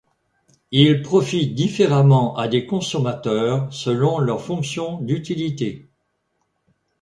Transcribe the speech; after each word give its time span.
Il 0.71 1.03
profite 1.03 1.53
différemment 1.53 2.35
à 2.35 2.47
des 2.47 2.65
consommateurs 2.65 3.71
selon 3.71 4.17
leurs 4.17 4.41
fonctions 4.41 4.99
d'utilité. 4.99 5.91